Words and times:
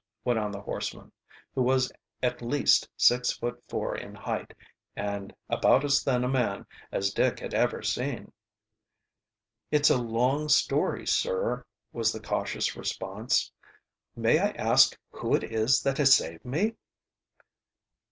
went 0.25 0.39
on 0.39 0.51
the 0.51 0.61
horseman, 0.63 1.11
who 1.53 1.61
was 1.61 1.91
at 2.23 2.41
least 2.41 2.89
six 2.97 3.33
feet 3.33 3.53
four 3.69 3.95
in 3.95 4.15
height 4.15 4.51
and 4.95 5.31
about 5.47 5.85
as 5.85 6.01
thin 6.03 6.23
a 6.23 6.27
man 6.27 6.65
as 6.91 7.13
Dick 7.13 7.39
had 7.39 7.53
ever 7.53 7.83
seen. 7.83 8.31
"It's 9.69 9.91
a 9.91 9.99
long 10.01 10.49
story, 10.49 11.05
sir," 11.05 11.67
was 11.93 12.11
the 12.11 12.19
cautious 12.19 12.75
response. 12.75 13.51
"May 14.15 14.39
I 14.39 14.49
ask 14.57 14.97
who 15.11 15.35
it 15.35 15.43
is 15.43 15.83
that 15.83 15.99
has 15.99 16.15
saved 16.15 16.43
me?" 16.43 16.73